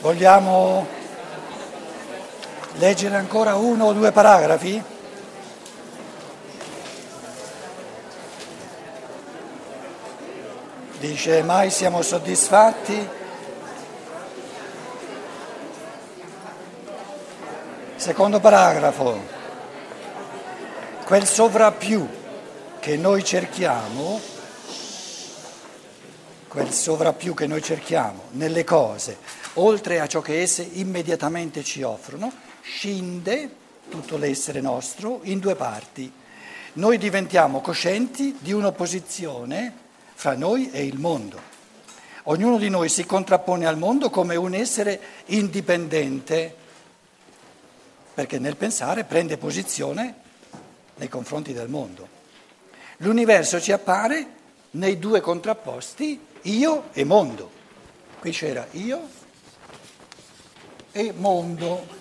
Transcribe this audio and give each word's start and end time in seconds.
Vogliamo 0.00 0.86
leggere 2.78 3.16
ancora 3.16 3.56
uno 3.56 3.84
o 3.84 3.92
due 3.92 4.10
paragrafi? 4.12 4.82
Dice 10.98 11.42
mai 11.42 11.68
siamo 11.68 12.00
soddisfatti? 12.00 13.08
Secondo 17.96 18.40
paragrafo, 18.40 19.20
quel 21.04 21.26
sovrappiù 21.26 22.08
che 22.78 22.96
noi 22.96 23.22
cerchiamo, 23.22 24.18
quel 26.48 26.72
sovrappiù 26.72 27.34
che 27.34 27.46
noi 27.46 27.60
cerchiamo 27.62 28.28
nelle 28.30 28.64
cose, 28.64 29.18
oltre 29.60 30.00
a 30.00 30.06
ciò 30.06 30.20
che 30.20 30.40
esse 30.40 30.62
immediatamente 30.62 31.62
ci 31.62 31.82
offrono, 31.82 32.32
scinde 32.62 33.56
tutto 33.88 34.16
l'essere 34.16 34.60
nostro 34.60 35.20
in 35.24 35.38
due 35.38 35.54
parti. 35.54 36.10
Noi 36.74 36.98
diventiamo 36.98 37.60
coscienti 37.60 38.36
di 38.38 38.52
un'opposizione 38.52 39.72
fra 40.14 40.34
noi 40.34 40.70
e 40.70 40.84
il 40.84 40.98
mondo. 40.98 41.48
Ognuno 42.24 42.58
di 42.58 42.68
noi 42.68 42.88
si 42.88 43.04
contrappone 43.04 43.66
al 43.66 43.76
mondo 43.76 44.08
come 44.10 44.36
un 44.36 44.54
essere 44.54 45.00
indipendente, 45.26 46.54
perché 48.14 48.38
nel 48.38 48.56
pensare 48.56 49.04
prende 49.04 49.36
posizione 49.36 50.14
nei 50.96 51.08
confronti 51.08 51.52
del 51.52 51.68
mondo. 51.68 52.18
L'universo 52.98 53.60
ci 53.60 53.72
appare 53.72 54.38
nei 54.72 54.98
due 54.98 55.20
contrapposti 55.20 56.20
io 56.42 56.84
e 56.92 57.04
mondo. 57.04 57.50
Qui 58.20 58.30
c'era 58.30 58.66
io 58.72 59.18
e 60.92 61.12
mondo. 61.12 61.98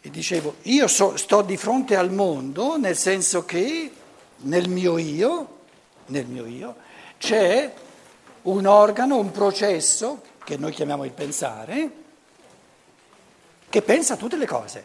E 0.00 0.10
dicevo, 0.10 0.56
io 0.62 0.88
so, 0.88 1.16
sto 1.16 1.42
di 1.42 1.56
fronte 1.56 1.96
al 1.96 2.10
mondo 2.10 2.76
nel 2.76 2.96
senso 2.96 3.44
che 3.44 3.92
nel 4.38 4.68
mio 4.68 4.98
io, 4.98 5.58
nel 6.06 6.26
mio 6.26 6.46
io 6.46 6.76
c'è 7.18 7.72
un 8.42 8.66
organo, 8.66 9.18
un 9.18 9.30
processo 9.30 10.22
che 10.44 10.56
noi 10.56 10.72
chiamiamo 10.72 11.04
il 11.04 11.12
pensare, 11.12 11.90
che 13.68 13.82
pensa 13.82 14.14
a 14.14 14.16
tutte 14.16 14.36
le 14.36 14.46
cose, 14.46 14.84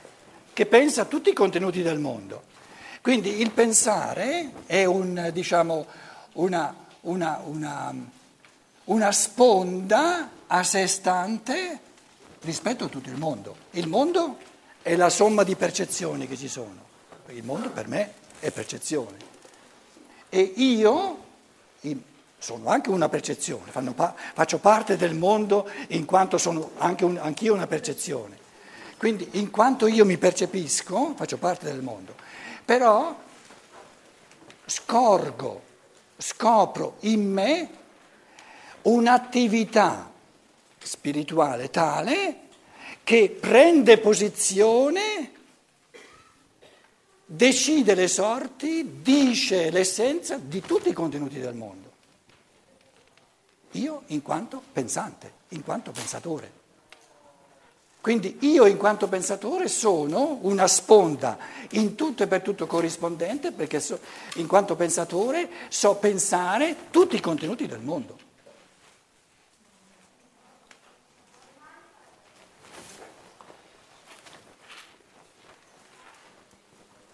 che 0.54 0.66
pensa 0.68 1.02
a 1.02 1.06
tutti 1.06 1.30
i 1.30 1.34
contenuti 1.34 1.82
del 1.82 2.00
mondo. 2.00 2.44
Quindi 3.02 3.42
il 3.42 3.52
pensare 3.52 4.52
è 4.66 4.86
un, 4.86 5.30
diciamo, 5.34 5.86
una, 6.34 6.87
una, 7.02 7.42
una, 7.46 7.94
una 8.86 9.12
sponda 9.12 10.30
a 10.48 10.64
sé 10.64 10.88
stante 10.88 11.80
rispetto 12.42 12.86
a 12.86 12.88
tutto 12.88 13.10
il 13.10 13.18
mondo. 13.18 13.56
Il 13.72 13.88
mondo 13.88 14.38
è 14.82 14.96
la 14.96 15.10
somma 15.10 15.44
di 15.44 15.56
percezioni 15.56 16.28
che 16.28 16.38
ci 16.38 16.48
sono. 16.48 16.86
Il 17.28 17.44
mondo 17.44 17.70
per 17.70 17.88
me 17.88 18.14
è 18.40 18.52
percezione. 18.52 19.18
E 20.30 20.42
io 20.56 21.26
sono 22.40 22.70
anche 22.70 22.90
una 22.90 23.10
percezione, 23.10 23.72
faccio 24.34 24.60
parte 24.60 24.96
del 24.96 25.16
mondo 25.16 25.70
in 25.90 26.06
quanto 26.06 26.38
sono 26.38 26.72
anche 26.78 27.04
un, 27.04 27.18
anch'io 27.18 27.54
una 27.54 27.68
percezione. 27.68 28.38
Quindi 28.98 29.28
in 29.34 29.52
quanto 29.52 29.88
io 29.88 30.06
mi 30.06 30.18
percepisco, 30.18 31.14
faccio 31.16 31.38
parte 31.38 31.66
del 31.66 31.82
mondo 31.82 32.26
però 32.68 33.16
scorgo, 34.66 35.62
scopro 36.18 36.98
in 37.02 37.32
me 37.32 37.70
un'attività 38.84 40.12
spirituale 40.80 41.70
tale 41.70 42.46
che 43.04 43.30
prende 43.30 44.00
posizione, 44.00 45.32
decide 47.26 47.96
le 47.96 48.08
sorti, 48.08 49.02
dice 49.02 49.70
l'essenza 49.70 50.38
di 50.38 50.62
tutti 50.62 50.90
i 50.90 50.94
contenuti 50.94 51.40
del 51.40 51.56
mondo. 51.56 51.92
Io 53.72 54.04
in 54.08 54.22
quanto 54.22 54.62
pensante, 54.74 55.32
in 55.50 55.64
quanto 55.64 55.92
pensatore. 55.92 56.57
Quindi 58.02 58.38
io 58.42 58.66
in 58.66 58.78
quanto 58.78 59.08
pensatore 59.08 59.68
sono 59.68 60.40
una 60.44 60.68
sponda 60.68 61.38
in 61.72 61.96
tutto 61.96 62.24
e 62.24 62.28
per 62.28 62.42
tutto 62.42 62.66
corrispondente 62.66 63.52
perché 63.52 63.80
so, 63.80 64.00
in 64.36 64.48
quanto 64.48 64.76
pensatore 64.76 65.50
so 65.68 65.96
pensare 65.96 66.76
tutti 66.90 67.16
i 67.16 67.20
contenuti 67.20 67.68
del 67.68 67.80
mondo. 67.82 68.26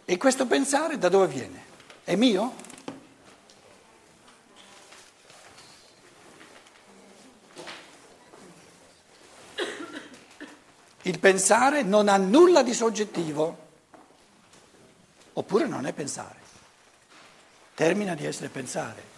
E 0.05 0.17
questo 0.17 0.45
pensare 0.45 0.97
da 0.99 1.09
dove 1.09 1.27
viene? 1.27 1.63
È 2.03 2.15
mio? 2.15 2.53
Il 11.05 11.19
pensare 11.19 11.83
non 11.83 12.07
ha 12.07 12.15
nulla 12.15 12.63
di 12.63 12.73
soggettivo, 12.73 13.57
oppure 15.33 15.67
non 15.67 15.85
è 15.85 15.91
pensare, 15.91 16.39
termina 17.73 18.15
di 18.15 18.25
essere 18.25 18.47
pensare. 18.47 19.11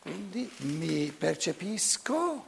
Quindi 0.00 0.52
mi 0.58 1.10
percepisco 1.10 2.44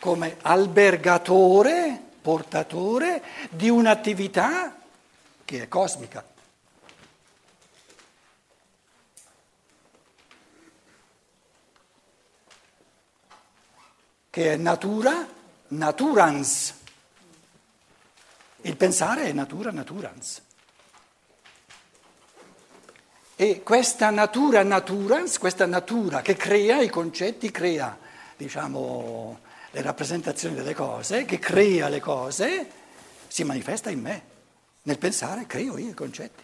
come 0.00 0.38
albergatore, 0.40 2.00
portatore 2.22 3.22
di 3.50 3.68
un'attività 3.68 4.74
che 5.44 5.62
è 5.62 5.68
cosmica. 5.68 6.32
Che 14.34 14.54
è 14.54 14.56
natura, 14.56 15.28
naturans. 15.68 16.74
Il 18.62 18.76
pensare 18.76 19.26
è 19.26 19.32
natura, 19.32 19.70
naturans. 19.70 20.42
E 23.36 23.62
questa 23.62 24.10
natura, 24.10 24.64
naturans, 24.64 25.38
questa 25.38 25.66
natura 25.66 26.20
che 26.20 26.34
crea 26.34 26.80
i 26.80 26.88
concetti, 26.88 27.52
crea, 27.52 27.96
diciamo, 28.36 29.38
le 29.70 29.82
rappresentazioni 29.82 30.56
delle 30.56 30.74
cose, 30.74 31.24
che 31.24 31.38
crea 31.38 31.88
le 31.88 32.00
cose, 32.00 32.70
si 33.28 33.44
manifesta 33.44 33.88
in 33.90 34.00
me. 34.00 34.22
Nel 34.82 34.98
pensare 34.98 35.46
creo 35.46 35.78
io 35.78 35.90
i 35.90 35.94
concetti. 35.94 36.42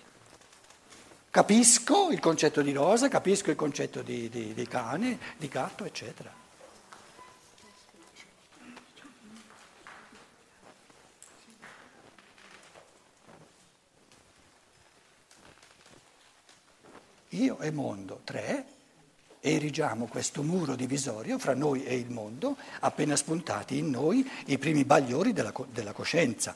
Capisco 1.28 2.10
il 2.10 2.20
concetto 2.20 2.62
di 2.62 2.70
rosa, 2.70 3.08
capisco 3.08 3.50
il 3.50 3.56
concetto 3.56 4.00
di, 4.02 4.28
di, 4.28 4.54
di 4.54 4.68
cane, 4.68 5.18
di 5.36 5.48
gatto, 5.48 5.84
eccetera. 5.84 6.39
Io 17.40 17.58
e 17.60 17.70
mondo, 17.70 18.20
tre, 18.24 18.64
erigiamo 19.40 20.06
questo 20.06 20.42
muro 20.42 20.74
divisorio 20.74 21.38
fra 21.38 21.54
noi 21.54 21.84
e 21.84 21.94
il 21.94 22.10
mondo, 22.10 22.56
appena 22.80 23.16
spuntati 23.16 23.78
in 23.78 23.90
noi 23.90 24.28
i 24.46 24.58
primi 24.58 24.84
bagliori 24.84 25.32
della, 25.32 25.52
della 25.72 25.92
coscienza. 25.92 26.54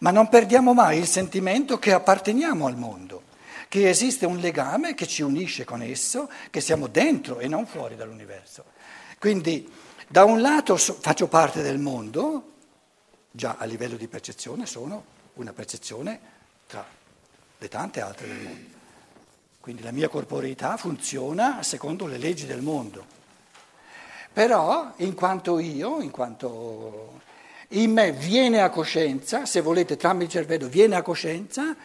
Ma 0.00 0.10
non 0.10 0.28
perdiamo 0.28 0.74
mai 0.74 0.98
il 0.98 1.06
sentimento 1.06 1.78
che 1.78 1.92
apparteniamo 1.92 2.66
al 2.66 2.76
mondo, 2.76 3.22
che 3.68 3.88
esiste 3.88 4.26
un 4.26 4.38
legame 4.38 4.94
che 4.94 5.06
ci 5.06 5.22
unisce 5.22 5.64
con 5.64 5.80
esso, 5.80 6.28
che 6.50 6.60
siamo 6.60 6.88
dentro 6.88 7.38
e 7.38 7.46
non 7.46 7.66
fuori 7.66 7.94
dall'universo. 7.94 8.64
Quindi 9.18 9.70
da 10.08 10.24
un 10.24 10.40
lato 10.40 10.76
faccio 10.76 11.28
parte 11.28 11.62
del 11.62 11.78
mondo, 11.78 12.50
già 13.30 13.56
a 13.58 13.64
livello 13.64 13.96
di 13.96 14.08
percezione 14.08 14.66
sono 14.66 15.04
una 15.34 15.52
percezione 15.52 16.20
tra 16.66 16.84
le 17.56 17.68
tante 17.68 18.00
altre 18.00 18.26
del 18.26 18.36
mondo. 18.42 18.81
Quindi 19.62 19.84
la 19.84 19.92
mia 19.92 20.08
corporeità 20.08 20.76
funziona 20.76 21.62
secondo 21.62 22.06
le 22.06 22.18
leggi 22.18 22.46
del 22.46 22.62
mondo. 22.62 23.06
Però 24.32 24.92
in 24.96 25.14
quanto 25.14 25.60
io, 25.60 26.00
in 26.00 26.10
quanto 26.10 27.20
in 27.68 27.92
me 27.92 28.10
viene 28.10 28.60
a 28.60 28.70
coscienza, 28.70 29.46
se 29.46 29.60
volete 29.60 29.96
tramite 29.96 30.24
il 30.24 30.30
cervello 30.30 30.66
viene 30.66 30.96
a 30.96 31.02
coscienza, 31.02 31.76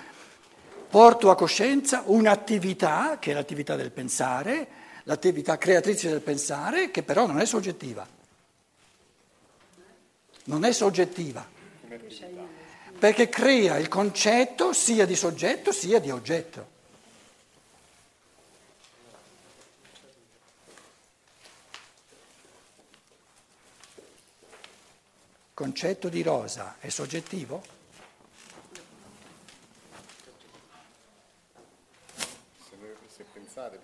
porto 0.89 1.29
a 1.29 1.35
coscienza 1.35 2.01
un'attività 2.07 3.19
che 3.19 3.29
è 3.29 3.33
l'attività 3.35 3.75
del 3.75 3.91
pensare, 3.91 4.68
l'attività 5.03 5.59
creatrice 5.59 6.09
del 6.09 6.21
pensare, 6.21 6.89
che 6.89 7.03
però 7.03 7.27
non 7.27 7.39
è 7.39 7.45
soggettiva. 7.45 8.07
Non 10.45 10.65
è 10.65 10.71
soggettiva. 10.71 11.45
perché 12.97 13.30
crea 13.30 13.77
il 13.77 13.88
concetto 13.88 14.73
sia 14.73 15.06
di 15.06 15.15
soggetto 15.15 15.71
sia 15.71 16.00
di 16.00 16.09
oggetto. 16.09 16.76
Concetto 25.57 26.07
di 26.07 26.21
rosa 26.21 26.75
è 26.77 26.88
soggettivo? 26.89 27.63
Se, 32.59 32.75
noi, 32.80 32.94
se 33.07 33.25
pensate, 33.33 33.80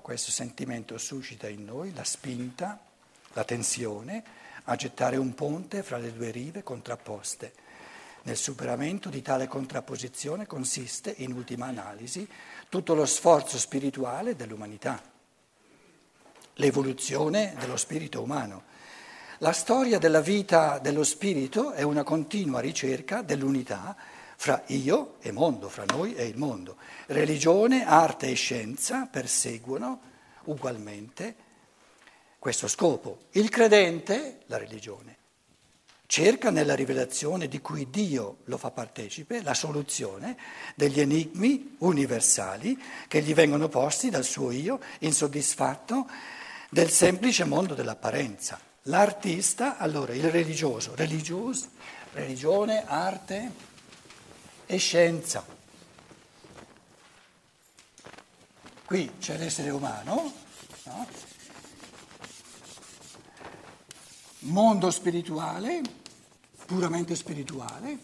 questo 0.00 0.30
sentimento 0.30 0.98
suscita 0.98 1.48
in 1.48 1.64
noi 1.64 1.92
la 1.94 2.04
spinta, 2.04 2.80
la 3.32 3.44
tensione 3.44 4.22
a 4.64 4.76
gettare 4.76 5.16
un 5.16 5.34
ponte 5.34 5.82
fra 5.82 5.98
le 5.98 6.12
due 6.12 6.30
rive 6.30 6.62
contrapposte. 6.62 7.52
Nel 8.24 8.36
superamento 8.36 9.08
di 9.08 9.20
tale 9.20 9.48
contrapposizione 9.48 10.46
consiste, 10.46 11.12
in 11.18 11.32
ultima 11.32 11.66
analisi, 11.66 12.28
tutto 12.68 12.94
lo 12.94 13.04
sforzo 13.04 13.58
spirituale 13.58 14.36
dell'umanità, 14.36 15.02
l'evoluzione 16.54 17.54
dello 17.58 17.76
spirito 17.76 18.22
umano. 18.22 18.70
La 19.38 19.52
storia 19.52 19.98
della 19.98 20.20
vita 20.20 20.78
dello 20.78 21.02
spirito 21.02 21.72
è 21.72 21.82
una 21.82 22.04
continua 22.04 22.60
ricerca 22.60 23.22
dell'unità 23.22 23.96
fra 24.42 24.60
io 24.66 25.18
e 25.20 25.30
mondo, 25.30 25.68
fra 25.68 25.84
noi 25.84 26.16
e 26.16 26.24
il 26.24 26.36
mondo. 26.36 26.74
Religione, 27.06 27.86
arte 27.86 28.26
e 28.26 28.34
scienza 28.34 29.06
perseguono 29.08 30.00
ugualmente 30.46 31.36
questo 32.40 32.66
scopo. 32.66 33.26
Il 33.30 33.50
credente, 33.50 34.40
la 34.46 34.58
religione, 34.58 35.16
cerca 36.06 36.50
nella 36.50 36.74
rivelazione 36.74 37.46
di 37.46 37.60
cui 37.60 37.88
Dio 37.88 38.38
lo 38.46 38.58
fa 38.58 38.72
partecipe 38.72 39.42
la 39.42 39.54
soluzione 39.54 40.36
degli 40.74 40.98
enigmi 40.98 41.76
universali 41.78 42.76
che 43.06 43.22
gli 43.22 43.34
vengono 43.34 43.68
posti 43.68 44.10
dal 44.10 44.24
suo 44.24 44.50
io 44.50 44.80
insoddisfatto 44.98 46.08
del 46.68 46.90
semplice 46.90 47.44
mondo 47.44 47.74
dell'apparenza. 47.74 48.58
L'artista, 48.86 49.78
allora 49.78 50.12
il 50.14 50.28
religioso, 50.32 50.96
religioso 50.96 51.68
religione, 52.12 52.84
arte, 52.86 53.70
e 54.72 54.78
scienza. 54.78 55.44
Qui 58.86 59.12
c'è 59.18 59.36
l'essere 59.36 59.68
umano, 59.68 60.32
no? 60.84 61.06
mondo 64.38 64.90
spirituale, 64.90 65.82
puramente 66.64 67.14
spirituale, 67.14 67.98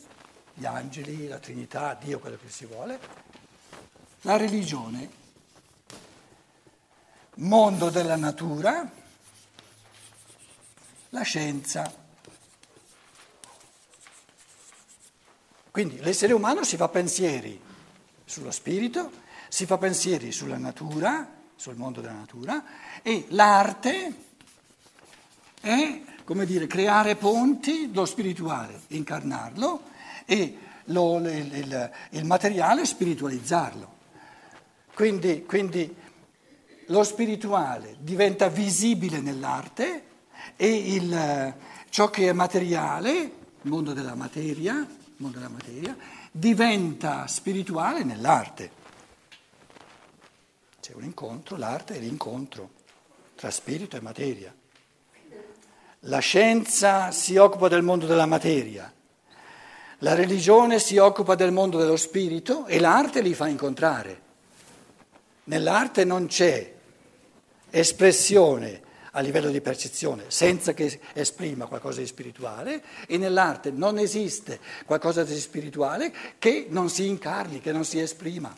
gli 0.52 0.66
angeli, 0.66 1.26
la 1.26 1.38
Trinità, 1.38 1.94
Dio, 1.94 2.18
quello 2.18 2.36
che 2.36 2.50
si 2.50 2.66
vuole, 2.66 3.00
la 4.22 4.36
religione, 4.36 5.10
mondo 7.36 7.88
della 7.88 8.16
natura, 8.16 8.92
la 11.08 11.22
scienza. 11.22 12.06
Quindi 15.78 16.00
l'essere 16.00 16.32
umano 16.32 16.64
si 16.64 16.76
fa 16.76 16.88
pensieri 16.88 17.56
sullo 18.24 18.50
spirito, 18.50 19.12
si 19.46 19.64
fa 19.64 19.78
pensieri 19.78 20.32
sulla 20.32 20.56
natura, 20.56 21.30
sul 21.54 21.76
mondo 21.76 22.00
della 22.00 22.14
natura 22.14 22.64
e 23.00 23.26
l'arte 23.28 24.12
è, 25.60 26.00
come 26.24 26.46
dire, 26.46 26.66
creare 26.66 27.14
ponti, 27.14 27.94
lo 27.94 28.06
spirituale, 28.06 28.80
incarnarlo 28.88 29.82
e 30.24 30.58
lo, 30.86 31.18
il, 31.18 31.56
il, 31.56 31.90
il, 32.10 32.24
materiale 32.24 32.84
spiritualizzarlo. 32.84 33.92
Quindi, 34.94 35.44
quindi 35.44 35.94
lo 36.86 37.04
spirituale 37.04 37.94
diventa 38.00 38.48
visibile 38.48 39.20
nell'arte 39.20 40.02
e 40.56 40.92
il, 40.94 41.54
ciò 41.88 42.10
che 42.10 42.28
è 42.28 42.32
materiale, 42.32 43.12
il 43.62 43.70
mondo 43.70 43.92
della 43.92 44.16
materia, 44.16 44.84
mondo 45.18 45.38
della 45.38 45.50
materia, 45.50 45.96
diventa 46.30 47.26
spirituale 47.26 48.04
nell'arte. 48.04 48.70
C'è 50.80 50.94
un 50.94 51.04
incontro, 51.04 51.56
l'arte 51.56 51.96
è 51.96 51.98
l'incontro 51.98 52.70
tra 53.34 53.50
spirito 53.50 53.96
e 53.96 54.00
materia. 54.00 54.54
La 56.02 56.18
scienza 56.20 57.10
si 57.10 57.36
occupa 57.36 57.68
del 57.68 57.82
mondo 57.82 58.06
della 58.06 58.26
materia, 58.26 58.92
la 60.02 60.14
religione 60.14 60.78
si 60.78 60.96
occupa 60.96 61.34
del 61.34 61.50
mondo 61.50 61.76
dello 61.76 61.96
spirito 61.96 62.66
e 62.66 62.78
l'arte 62.78 63.20
li 63.20 63.34
fa 63.34 63.48
incontrare. 63.48 64.22
Nell'arte 65.44 66.04
non 66.04 66.26
c'è 66.26 66.72
espressione 67.70 68.80
a 69.12 69.20
livello 69.20 69.50
di 69.50 69.60
percezione, 69.60 70.24
senza 70.28 70.74
che 70.74 71.00
esprima 71.14 71.66
qualcosa 71.66 72.00
di 72.00 72.06
spirituale, 72.06 72.82
e 73.06 73.18
nell'arte 73.18 73.70
non 73.70 73.98
esiste 73.98 74.60
qualcosa 74.84 75.24
di 75.24 75.38
spirituale 75.38 76.12
che 76.38 76.66
non 76.68 76.90
si 76.90 77.06
incarni, 77.06 77.60
che 77.60 77.72
non 77.72 77.84
si 77.84 77.98
esprima, 77.98 78.54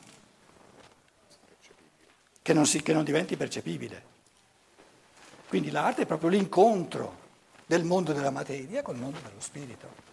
che 2.42 2.52
non, 2.52 2.66
si, 2.66 2.82
che 2.82 2.92
non 2.92 3.04
diventi 3.04 3.36
percepibile. 3.36 4.08
Quindi 5.48 5.70
l'arte 5.70 6.02
è 6.02 6.06
proprio 6.06 6.30
l'incontro 6.30 7.18
del 7.66 7.84
mondo 7.84 8.12
della 8.12 8.30
materia 8.30 8.82
col 8.82 8.96
mondo 8.96 9.18
dello 9.20 9.40
spirito. 9.40 10.08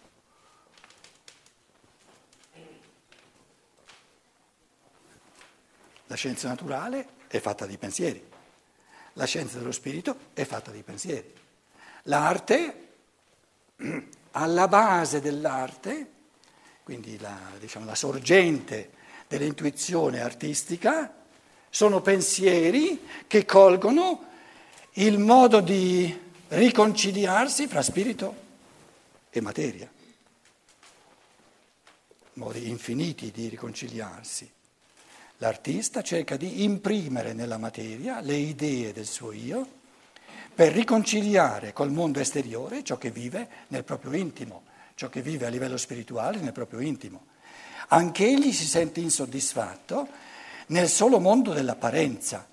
La 6.06 6.14
scienza 6.14 6.48
naturale 6.48 7.08
è 7.28 7.38
fatta 7.38 7.66
di 7.66 7.76
pensieri. 7.76 8.36
La 9.18 9.26
scienza 9.26 9.58
dello 9.58 9.72
spirito 9.72 10.16
è 10.32 10.44
fatta 10.44 10.70
di 10.70 10.80
pensieri. 10.84 11.34
L'arte, 12.04 12.88
alla 14.30 14.68
base 14.68 15.20
dell'arte, 15.20 16.12
quindi 16.84 17.18
la, 17.18 17.36
diciamo, 17.58 17.84
la 17.84 17.96
sorgente 17.96 18.92
dell'intuizione 19.26 20.20
artistica, 20.20 21.12
sono 21.68 22.00
pensieri 22.00 23.02
che 23.26 23.44
colgono 23.44 24.26
il 24.92 25.18
modo 25.18 25.60
di 25.60 26.16
riconciliarsi 26.46 27.66
fra 27.66 27.82
spirito 27.82 28.46
e 29.30 29.40
materia, 29.40 29.90
modi 32.34 32.68
infiniti 32.68 33.32
di 33.32 33.48
riconciliarsi. 33.48 34.48
L'artista 35.40 36.02
cerca 36.02 36.36
di 36.36 36.64
imprimere 36.64 37.32
nella 37.32 37.58
materia 37.58 38.20
le 38.20 38.34
idee 38.34 38.92
del 38.92 39.06
suo 39.06 39.30
io 39.30 39.76
per 40.52 40.72
riconciliare 40.72 41.72
col 41.72 41.92
mondo 41.92 42.18
esteriore 42.18 42.82
ciò 42.82 42.98
che 42.98 43.12
vive 43.12 43.48
nel 43.68 43.84
proprio 43.84 44.14
intimo, 44.14 44.64
ciò 44.94 45.08
che 45.08 45.22
vive 45.22 45.46
a 45.46 45.48
livello 45.48 45.76
spirituale 45.76 46.40
nel 46.40 46.50
proprio 46.50 46.80
intimo. 46.80 47.26
Anche 47.90 48.26
egli 48.26 48.52
si 48.52 48.64
sente 48.64 48.98
insoddisfatto 48.98 50.08
nel 50.66 50.88
solo 50.88 51.20
mondo 51.20 51.52
dell'apparenza 51.52 52.44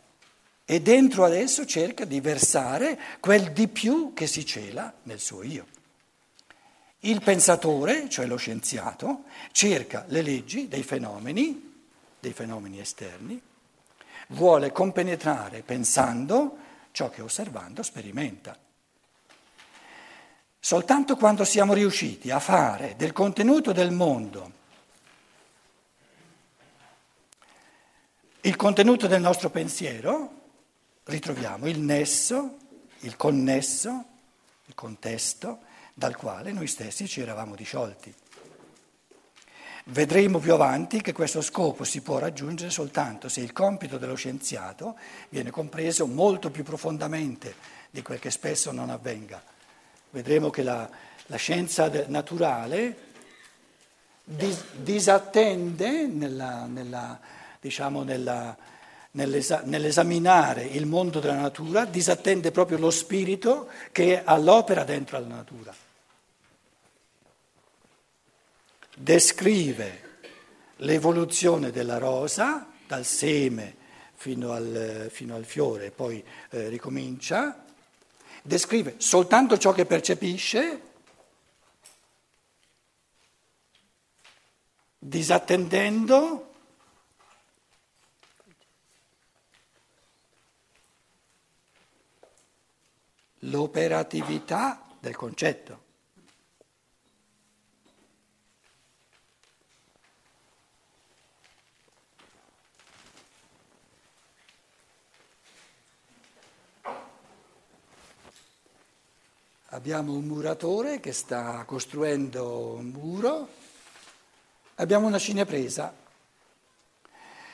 e 0.64 0.80
dentro 0.80 1.26
adesso 1.26 1.66
cerca 1.66 2.06
di 2.06 2.22
versare 2.22 3.00
quel 3.20 3.52
di 3.52 3.68
più 3.68 4.14
che 4.14 4.28
si 4.28 4.46
cela 4.46 4.94
nel 5.04 5.20
suo 5.20 5.42
io. 5.42 5.66
Il 7.00 7.24
pensatore, 7.24 8.08
cioè 8.10 8.28
lo 8.28 8.36
scienziato, 8.36 9.24
cerca 9.52 10.06
le 10.10 10.22
leggi 10.22 10.68
dei 10.68 10.84
fenomeni 10.84 11.65
dei 12.26 12.34
fenomeni 12.34 12.80
esterni, 12.80 13.40
vuole 14.30 14.72
compenetrare 14.72 15.62
pensando 15.62 16.58
ciò 16.90 17.12
che 17.12 17.22
osservando 17.22 17.84
sperimenta. 17.84 18.58
Soltanto 20.60 21.16
quando 21.18 21.44
siamo 21.44 21.74
riusciti 21.74 22.32
a 22.32 22.40
fare 22.40 22.96
del 22.98 23.14
contenuto 23.14 23.72
del 23.72 23.92
mondo 23.92 24.64
il 28.42 28.56
contenuto 28.56 29.08
del 29.08 29.22
nostro 29.22 29.50
pensiero, 29.50 30.42
ritroviamo 31.04 31.68
il 31.68 31.80
nesso, 31.80 32.58
il 33.00 33.16
connesso, 33.16 34.06
il 34.66 34.76
contesto 34.76 35.62
dal 35.94 36.16
quale 36.16 36.52
noi 36.52 36.68
stessi 36.68 37.08
ci 37.08 37.22
eravamo 37.22 37.56
disciolti. 37.56 38.14
Vedremo 39.88 40.40
più 40.40 40.52
avanti 40.54 41.00
che 41.00 41.14
questo 41.14 41.42
scopo 41.42 41.84
si 41.84 42.02
può 42.02 42.18
raggiungere 42.18 42.72
soltanto 42.72 43.30
se 43.30 43.42
il 43.42 43.54
compito 43.54 44.00
dello 44.00 44.16
scienziato 44.16 44.96
viene 45.30 45.52
compreso 45.52 46.08
molto 46.08 46.50
più 46.50 46.64
profondamente 46.64 47.54
di 47.92 48.02
quel 48.02 48.18
che 48.18 48.32
spesso 48.32 48.72
non 48.72 48.90
avvenga. 48.90 49.40
Vedremo 50.10 50.50
che 50.50 50.64
la, 50.64 50.90
la 51.28 51.36
scienza 51.36 51.92
naturale 52.08 52.98
dis, 54.24 54.64
disattende 54.74 56.08
nella, 56.08 56.66
nella, 56.66 57.20
diciamo 57.60 58.02
nella, 58.02 58.58
nell'esa, 59.12 59.62
nell'esaminare 59.66 60.64
il 60.64 60.88
mondo 60.88 61.20
della 61.20 61.40
natura, 61.40 61.86
disattende 61.86 62.50
proprio 62.50 62.80
lo 62.80 62.90
spirito 62.90 63.70
che 63.92 64.16
è 64.16 64.22
all'opera 64.26 64.84
dentro 64.84 65.18
alla 65.18 65.28
natura. 65.28 65.85
Descrive 68.98 70.20
l'evoluzione 70.78 71.70
della 71.72 71.98
rosa 71.98 72.72
dal 72.88 73.04
seme 73.04 73.76
fino 74.14 74.54
al, 74.54 75.08
fino 75.12 75.36
al 75.36 75.44
fiore, 75.44 75.92
poi 75.92 76.24
eh, 76.52 76.70
ricomincia, 76.70 77.66
descrive 78.42 78.96
soltanto 78.98 79.58
ciò 79.58 79.74
che 79.74 79.86
percepisce, 79.86 80.82
disattendendo 84.98 86.54
l'operatività 93.40 94.82
del 95.00 95.16
concetto. 95.16 95.85
Abbiamo 109.86 110.14
un 110.14 110.26
muratore 110.26 111.00
che 111.00 111.12
sta 111.12 111.64
costruendo 111.64 112.74
un 112.78 112.88
muro, 112.88 113.48
abbiamo 114.78 115.06
una 115.06 115.20
cinepresa. 115.20 115.94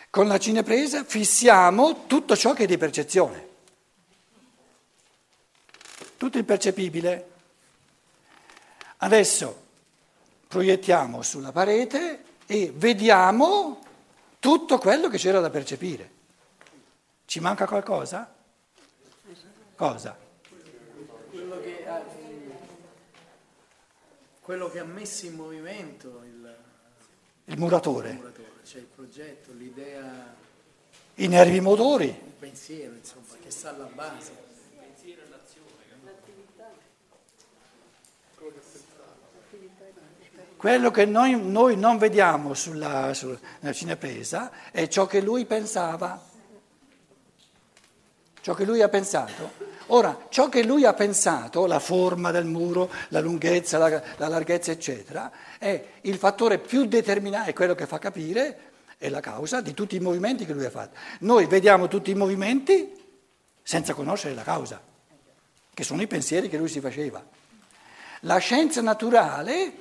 Con 0.10 0.30
la 0.30 0.40
cinepresa 0.40 1.04
fissiamo 1.04 2.06
tutto 2.08 2.38
ciò 2.38 2.54
che 2.54 2.64
è 2.64 2.68
di 2.68 2.78
percezione, 2.78 3.48
tutto 6.16 6.38
il 6.38 6.46
percepibile. 6.46 7.32
Adesso 9.00 9.64
proiettiamo 10.48 11.24
sulla 11.24 11.52
parete 11.52 12.24
e 12.46 12.72
vediamo 12.74 13.84
tutto 14.40 14.78
quello 14.78 15.10
che 15.10 15.18
c'era 15.18 15.42
da 15.42 15.50
percepire. 15.50 16.12
Ci 17.26 17.42
manca 17.42 17.68
qualcosa? 17.68 18.34
Cosa? 19.76 20.30
Quello 24.42 24.70
che 24.70 24.80
ha 24.80 24.84
messo 24.84 25.28
in 25.28 25.36
movimento 25.36 26.24
il, 26.24 26.58
il 27.46 27.58
muratore. 27.60 28.10
il 28.10 28.16
muratore, 28.16 28.50
cioè 28.66 28.82
il 28.82 28.88
progetto, 28.88 29.54
l'idea, 29.54 30.36
i 31.16 31.28
nervi 31.28 31.62
motori, 31.62 32.08
il 32.08 32.34
pensiero, 32.40 32.94
insomma, 32.94 33.36
che 33.42 33.52
sta 33.52 33.70
alla 33.70 33.90
base. 33.94 34.50
Quello 40.58 40.92
che 40.92 41.06
noi, 41.06 41.42
noi 41.42 41.76
non 41.76 41.98
vediamo 41.98 42.54
sulla, 42.54 43.16
sulla 43.16 43.74
cinepresa 43.74 44.52
è 44.70 44.88
ciò 44.88 45.08
che 45.08 45.20
lui 45.20 45.46
pensava, 45.46 46.24
ciò 48.42 48.54
che 48.54 48.64
lui 48.66 48.84
ha 48.84 48.90
pensato. 48.90 49.71
Ora, 49.94 50.28
ciò 50.30 50.48
che 50.48 50.64
lui 50.64 50.86
ha 50.86 50.94
pensato, 50.94 51.66
la 51.66 51.80
forma 51.80 52.32
del 52.32 52.46
muro, 52.46 52.90
la 53.10 53.20
lunghezza, 53.20 53.78
la, 53.78 54.02
la 54.18 54.28
larghezza, 54.30 54.72
eccetera, 54.72 55.30
è 55.58 55.84
il 56.02 56.18
fattore 56.18 56.60
più 56.60 56.86
determinante, 56.86 57.50
è 57.50 57.54
quello 57.54 57.76
che 57.76 57.86
fa 57.86 58.00
capire, 58.00 58.72
è 58.98 59.10
la 59.10 59.20
causa 59.20 59.60
di 59.60 59.74
tutti 59.74 59.98
i 59.98 60.00
movimenti 60.00 60.46
che 60.46 60.54
lui 60.54 60.64
ha 60.64 60.70
fatto. 60.70 60.98
Noi 61.20 61.46
vediamo 61.46 61.90
tutti 61.90 62.10
i 62.10 62.16
movimenti 62.16 62.90
senza 63.62 63.94
conoscere 63.94 64.34
la 64.34 64.44
causa, 64.44 64.82
che 65.74 65.84
sono 65.84 66.02
i 66.02 66.08
pensieri 66.08 66.48
che 66.48 66.58
lui 66.58 66.70
si 66.70 66.80
faceva. 66.80 67.22
La 68.22 68.38
scienza 68.38 68.82
naturale 68.82 69.74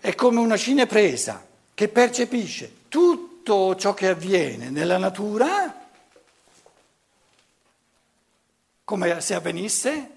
è 0.00 0.14
come 0.16 0.40
una 0.40 0.56
cinepresa 0.56 1.46
che 1.74 1.88
percepisce 1.88 2.72
tutto 2.88 3.76
ciò 3.76 3.94
che 3.94 4.08
avviene 4.08 4.68
nella 4.68 4.98
natura 4.98 5.79
come 8.90 9.20
se 9.20 9.34
avvenisse 9.34 10.10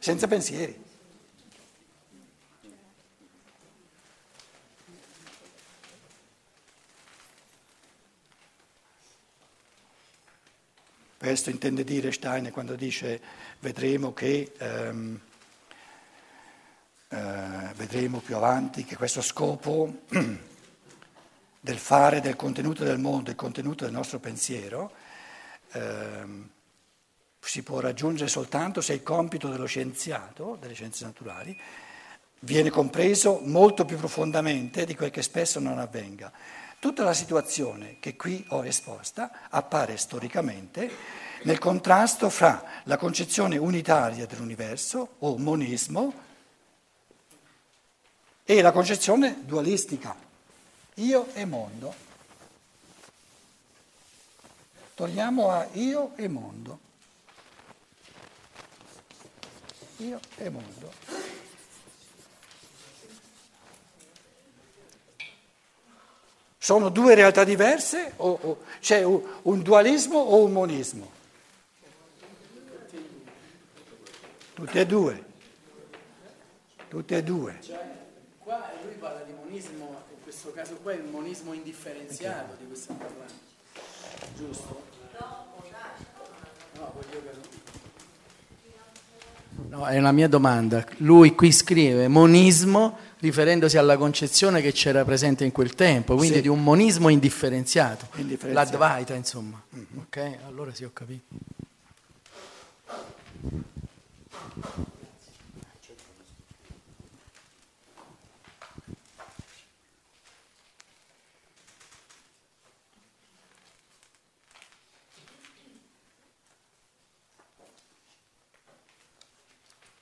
senza 0.00 0.26
pensieri. 0.26 0.82
Questo 11.16 11.50
intende 11.50 11.84
dire 11.84 12.10
Steiner 12.10 12.50
quando 12.50 12.74
dice 12.74 13.20
vedremo 13.60 14.12
che 14.12 14.52
ehm, 14.58 15.20
eh, 17.10 17.72
vedremo 17.76 18.18
più 18.18 18.34
avanti 18.34 18.84
che 18.84 18.96
questo 18.96 19.22
scopo 19.22 20.00
del 21.60 21.78
fare 21.78 22.20
del 22.20 22.34
contenuto 22.34 22.82
del 22.82 22.98
mondo, 22.98 23.30
il 23.30 23.36
contenuto 23.36 23.84
del 23.84 23.92
nostro 23.92 24.18
pensiero, 24.18 24.92
ehm, 25.70 26.54
si 27.48 27.62
può 27.62 27.80
raggiungere 27.80 28.28
soltanto 28.28 28.80
se 28.80 28.94
il 28.94 29.02
compito 29.02 29.48
dello 29.48 29.66
scienziato, 29.66 30.56
delle 30.60 30.74
scienze 30.74 31.04
naturali, 31.04 31.58
viene 32.40 32.70
compreso 32.70 33.40
molto 33.42 33.84
più 33.84 33.96
profondamente 33.96 34.84
di 34.84 34.94
quel 34.94 35.10
che 35.10 35.22
spesso 35.22 35.58
non 35.58 35.78
avvenga. 35.78 36.30
Tutta 36.78 37.04
la 37.04 37.14
situazione 37.14 37.96
che 38.00 38.16
qui 38.16 38.44
ho 38.48 38.64
esposta 38.64 39.48
appare 39.48 39.96
storicamente 39.96 40.90
nel 41.42 41.58
contrasto 41.58 42.28
fra 42.28 42.82
la 42.84 42.96
concezione 42.96 43.56
unitaria 43.56 44.26
dell'universo, 44.26 45.14
o 45.18 45.38
monismo, 45.38 46.12
e 48.44 48.62
la 48.62 48.72
concezione 48.72 49.40
dualistica, 49.44 50.14
io 50.94 51.28
e 51.34 51.44
mondo. 51.44 51.94
Torniamo 54.94 55.50
a 55.50 55.66
io 55.72 56.12
e 56.16 56.28
mondo. 56.28 56.78
Io 59.98 60.20
e 60.36 60.50
mondo. 60.50 60.92
Sono 66.58 66.88
due 66.88 67.14
realtà 67.14 67.44
diverse 67.44 68.12
o, 68.16 68.38
o 68.42 68.64
c'è 68.80 69.04
un, 69.04 69.22
un 69.42 69.62
dualismo 69.62 70.18
o 70.18 70.42
un 70.42 70.52
monismo? 70.52 71.10
Tutte 74.52 74.80
e 74.80 74.86
due. 74.86 75.24
Tutte 76.88 77.16
e 77.16 77.22
due. 77.22 77.58
Cioè, 77.62 77.88
qua 78.38 78.72
lui 78.82 78.94
parla 78.94 79.20
di 79.20 79.32
monismo, 79.32 80.02
in 80.10 80.22
questo 80.22 80.52
caso 80.52 80.74
qua 80.76 80.92
è 80.92 80.96
il 80.96 81.04
monismo 81.04 81.52
indifferenziato 81.52 82.54
di 82.58 82.66
cui 82.66 82.76
stiamo 82.76 83.00
parlando. 83.00 83.34
Giusto? 84.34 84.82
No, 86.74 86.92
voglio 86.94 87.22
che... 87.22 87.55
No, 89.68 89.86
è 89.86 89.98
una 89.98 90.12
mia 90.12 90.28
domanda. 90.28 90.84
Lui 90.98 91.34
qui 91.34 91.52
scrive 91.52 92.08
monismo 92.08 92.96
riferendosi 93.20 93.78
alla 93.78 93.96
concezione 93.96 94.60
che 94.60 94.72
c'era 94.72 95.04
presente 95.04 95.44
in 95.44 95.52
quel 95.52 95.74
tempo, 95.74 96.14
quindi 96.16 96.36
Sì. 96.36 96.42
di 96.42 96.48
un 96.48 96.62
monismo 96.62 97.08
indifferenziato. 97.08 98.06
Indifferenziato. 98.16 98.70
L'Advaita, 98.70 99.14
insomma. 99.14 99.60
Ok, 99.98 100.38
allora 100.46 100.72
sì, 100.74 100.84
ho 100.84 100.90
capito. 100.92 101.24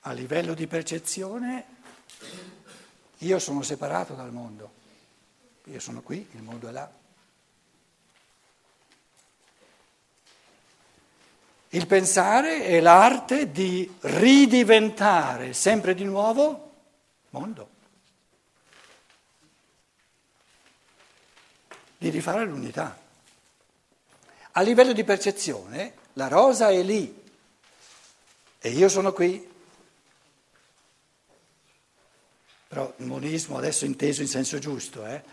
A 0.07 0.11
livello 0.11 0.53
di 0.53 0.67
percezione 0.67 1.65
io 3.17 3.39
sono 3.39 3.63
separato 3.63 4.13
dal 4.13 4.31
mondo, 4.31 4.71
io 5.63 5.79
sono 5.79 6.03
qui, 6.03 6.27
il 6.33 6.43
mondo 6.43 6.67
è 6.67 6.71
là. 6.71 6.91
Il 11.69 11.87
pensare 11.87 12.65
è 12.65 12.79
l'arte 12.81 13.51
di 13.51 13.91
ridiventare 14.01 15.53
sempre 15.53 15.95
di 15.95 16.03
nuovo 16.03 16.73
mondo, 17.31 17.69
di 21.97 22.09
rifare 22.09 22.45
l'unità. 22.45 22.95
A 24.51 24.61
livello 24.61 24.93
di 24.93 25.03
percezione 25.03 25.95
la 26.13 26.27
rosa 26.27 26.69
è 26.69 26.83
lì 26.83 27.23
e 28.59 28.69
io 28.69 28.87
sono 28.87 29.11
qui. 29.11 29.53
Però 32.75 32.93
il 32.97 33.05
monismo 33.05 33.55
adesso 33.55 33.85
inteso 33.85 34.21
in 34.21 34.27
senso 34.27 34.59
giusto, 34.59 35.05
eh? 35.05 35.23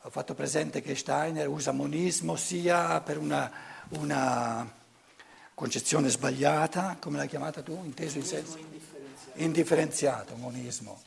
ho 0.00 0.10
fatto 0.10 0.34
presente 0.34 0.82
che 0.82 0.96
Steiner 0.96 1.46
usa 1.46 1.70
monismo 1.70 2.34
sia 2.34 3.00
per 3.02 3.18
una, 3.18 3.48
una 3.90 4.68
concezione 5.54 6.08
sbagliata, 6.08 6.96
come 6.98 7.18
l'hai 7.18 7.28
chiamata 7.28 7.62
tu, 7.62 7.80
inteso 7.84 8.18
in 8.18 8.24
senso 8.24 8.58
indifferenziato. 8.58 9.38
indifferenziato, 9.44 10.34
monismo. 10.34 11.02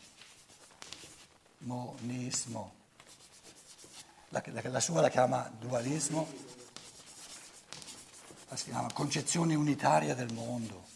Monismo. 1.58 2.74
La, 4.30 4.42
la, 4.46 4.62
la 4.64 4.80
sua 4.80 5.02
la 5.02 5.10
chiama 5.10 5.52
dualismo, 5.60 6.26
la 8.48 8.56
si 8.56 8.70
chiama 8.70 8.94
concezione 8.94 9.56
unitaria 9.56 10.16
del 10.16 10.32
mondo. 10.32 10.95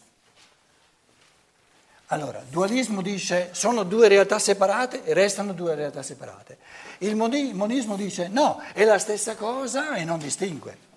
Allora, 2.12 2.42
dualismo 2.48 3.02
dice 3.02 3.50
sono 3.52 3.84
due 3.84 4.08
realtà 4.08 4.38
separate 4.38 5.04
e 5.04 5.14
restano 5.14 5.52
due 5.52 5.74
realtà 5.74 6.02
separate. 6.02 6.58
Il 6.98 7.14
monismo 7.14 7.96
dice 7.96 8.26
no, 8.28 8.60
è 8.72 8.84
la 8.84 8.98
stessa 8.98 9.36
cosa 9.36 9.94
e 9.94 10.04
non 10.04 10.18
distingue. 10.18 10.88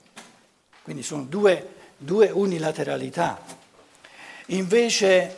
Quindi 0.81 1.03
sono 1.03 1.23
due, 1.23 1.75
due 1.97 2.29
unilateralità. 2.31 3.39
Invece 4.47 5.35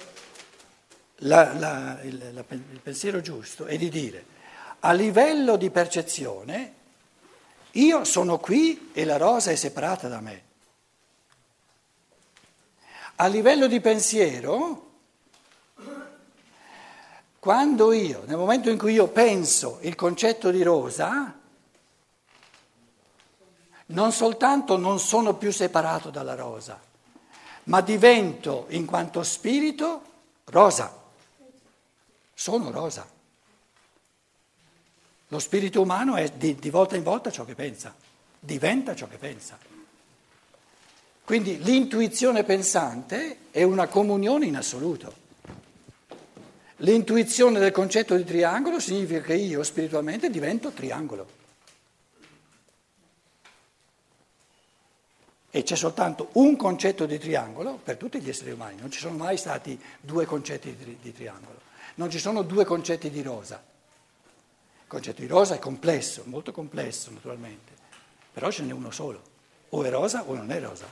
la, 1.17 1.53
la, 1.53 1.99
il, 2.03 2.33
la, 2.33 2.43
il 2.49 2.79
pensiero 2.81 3.19
giusto 3.19 3.65
è 3.65 3.77
di 3.77 3.89
dire 3.89 4.33
a 4.85 4.93
livello 4.93 5.57
di 5.57 5.69
percezione 5.71 6.73
io 7.71 8.03
sono 8.05 8.37
qui 8.37 8.91
e 8.93 9.03
la 9.03 9.17
rosa 9.17 9.51
è 9.51 9.55
separata 9.55 10.07
da 10.07 10.21
me. 10.21 10.43
A 13.15 13.27
livello 13.27 13.67
di 13.67 13.81
pensiero 13.81 14.84
quando 17.45 17.91
io, 17.91 18.23
nel 18.25 18.37
momento 18.37 18.71
in 18.71 18.77
cui 18.79 18.93
io 18.93 19.05
penso 19.05 19.77
il 19.81 19.93
concetto 19.93 20.49
di 20.49 20.63
rosa, 20.63 21.31
non 23.85 24.11
soltanto 24.11 24.77
non 24.77 24.99
sono 24.99 25.35
più 25.35 25.51
separato 25.51 26.09
dalla 26.09 26.33
rosa, 26.33 26.81
ma 27.65 27.81
divento 27.81 28.65
in 28.69 28.87
quanto 28.87 29.21
spirito 29.21 30.01
rosa. 30.45 30.91
Sono 32.33 32.71
rosa. 32.71 33.07
Lo 35.27 35.37
spirito 35.37 35.81
umano 35.81 36.15
è 36.15 36.27
di, 36.29 36.55
di 36.55 36.69
volta 36.71 36.95
in 36.95 37.03
volta 37.03 37.29
ciò 37.29 37.45
che 37.45 37.53
pensa, 37.53 37.93
diventa 38.39 38.95
ciò 38.95 39.07
che 39.07 39.17
pensa. 39.17 39.55
Quindi 41.23 41.61
l'intuizione 41.61 42.43
pensante 42.43 43.51
è 43.51 43.61
una 43.61 43.85
comunione 43.85 44.47
in 44.47 44.55
assoluto. 44.55 45.24
L'intuizione 46.85 47.57
del 47.57 47.71
concetto 47.71 48.15
di 48.15 48.23
triangolo 48.23 48.79
significa 48.79 49.21
che 49.21 49.33
io 49.33 49.63
spiritualmente 49.63 50.29
divento 50.29 50.69
triangolo. 50.69 51.27
E 55.49 55.63
c'è 55.63 55.75
soltanto 55.75 56.29
un 56.33 56.55
concetto 56.55 57.07
di 57.07 57.17
triangolo 57.17 57.79
per 57.83 57.97
tutti 57.97 58.19
gli 58.19 58.29
esseri 58.29 58.51
umani, 58.51 58.79
non 58.79 58.91
ci 58.91 58.99
sono 58.99 59.17
mai 59.17 59.35
stati 59.35 59.81
due 59.99 60.27
concetti 60.27 60.75
di, 60.75 60.97
di 61.01 61.11
triangolo, 61.11 61.59
non 61.95 62.11
ci 62.11 62.19
sono 62.19 62.43
due 62.43 62.65
concetti 62.65 63.09
di 63.09 63.23
rosa. 63.23 63.55
Il 63.55 64.87
concetto 64.87 65.21
di 65.21 65.27
rosa 65.27 65.55
è 65.55 65.59
complesso, 65.59 66.21
molto 66.25 66.51
complesso 66.51 67.09
naturalmente, 67.09 67.71
però 68.31 68.51
ce 68.51 68.61
n'è 68.61 68.71
uno 68.71 68.91
solo, 68.91 69.23
o 69.69 69.83
è 69.83 69.89
rosa 69.89 70.21
o 70.27 70.35
non 70.35 70.51
è 70.51 70.59
rosa. 70.59 70.85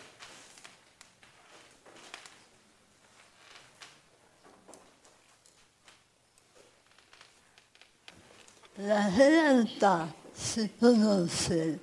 La 8.85 9.09
realtà 9.15 10.13
si 10.33 10.73
conosce 10.77 11.79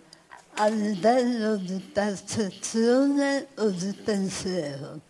a 0.56 0.68
livello 0.68 1.56
di 1.56 1.78
percezione 1.78 3.46
o 3.56 3.70
di 3.70 3.90
pensiero. 4.04 5.00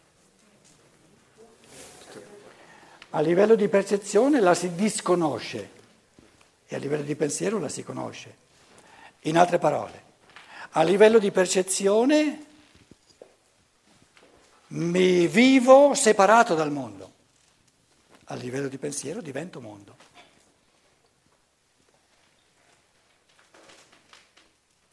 A 3.10 3.20
livello 3.20 3.56
di 3.56 3.66
percezione 3.66 4.38
la 4.38 4.54
si 4.54 4.72
disconosce 4.76 5.70
e 6.68 6.76
a 6.76 6.78
livello 6.78 7.02
di 7.02 7.16
pensiero 7.16 7.58
la 7.58 7.68
si 7.68 7.82
conosce. 7.82 8.36
In 9.22 9.36
altre 9.36 9.58
parole, 9.58 10.02
a 10.70 10.82
livello 10.84 11.18
di 11.18 11.32
percezione 11.32 12.46
mi 14.68 15.26
vivo 15.26 15.94
separato 15.94 16.54
dal 16.54 16.70
mondo, 16.70 17.12
a 18.26 18.36
livello 18.36 18.68
di 18.68 18.78
pensiero 18.78 19.20
divento 19.20 19.60
mondo. 19.60 20.09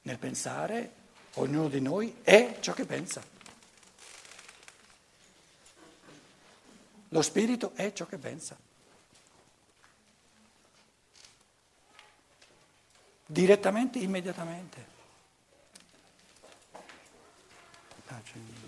Nel 0.07 0.19
pensare, 0.19 0.93
ognuno 1.33 1.67
di 1.67 1.81
noi 1.81 2.19
è 2.23 2.59
ciò 2.61 2.71
che 2.71 2.85
pensa. 2.85 3.21
Lo 7.09 7.21
spirito 7.21 7.73
è 7.75 7.91
ciò 7.91 8.05
che 8.05 8.17
pensa. 8.17 8.57
Direttamente, 13.25 13.99
immediatamente. 13.99 14.85
Pace. 18.05 18.66